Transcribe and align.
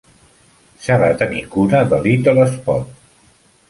S'ha 0.85 0.97
de 1.03 1.11
tenir 1.21 1.43
cura 1.53 1.85
de 1.95 2.03
Little 2.09 2.51
Spot! 2.59 3.01